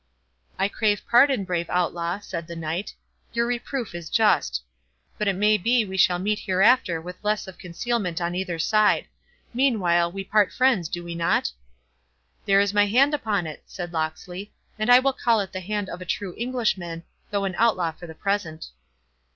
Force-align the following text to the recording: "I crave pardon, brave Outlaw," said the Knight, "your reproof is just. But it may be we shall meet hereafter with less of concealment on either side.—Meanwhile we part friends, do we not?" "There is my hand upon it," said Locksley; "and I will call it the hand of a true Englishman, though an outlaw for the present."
"I 0.57 0.67
crave 0.67 1.03
pardon, 1.07 1.43
brave 1.43 1.69
Outlaw," 1.69 2.17
said 2.21 2.47
the 2.47 2.55
Knight, 2.55 2.95
"your 3.33 3.45
reproof 3.45 3.93
is 3.93 4.09
just. 4.09 4.63
But 5.19 5.27
it 5.27 5.35
may 5.35 5.59
be 5.59 5.85
we 5.85 5.95
shall 5.95 6.17
meet 6.17 6.39
hereafter 6.39 6.99
with 6.99 7.23
less 7.23 7.47
of 7.47 7.59
concealment 7.59 8.19
on 8.19 8.33
either 8.33 8.57
side.—Meanwhile 8.57 10.11
we 10.11 10.23
part 10.23 10.51
friends, 10.51 10.89
do 10.89 11.03
we 11.03 11.13
not?" 11.13 11.51
"There 12.47 12.59
is 12.59 12.73
my 12.73 12.87
hand 12.87 13.13
upon 13.13 13.45
it," 13.45 13.61
said 13.67 13.93
Locksley; 13.93 14.51
"and 14.79 14.89
I 14.89 14.97
will 14.97 15.13
call 15.13 15.39
it 15.39 15.51
the 15.53 15.59
hand 15.59 15.87
of 15.87 16.01
a 16.01 16.05
true 16.05 16.33
Englishman, 16.35 17.03
though 17.29 17.45
an 17.45 17.53
outlaw 17.59 17.91
for 17.91 18.07
the 18.07 18.15
present." 18.15 18.71